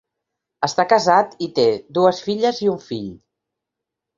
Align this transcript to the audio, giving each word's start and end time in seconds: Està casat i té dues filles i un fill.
Està 0.67 0.85
casat 0.93 1.35
i 1.47 1.49
té 1.59 1.65
dues 1.99 2.23
filles 2.31 2.63
i 2.67 2.73
un 2.73 2.81
fill. 2.89 3.07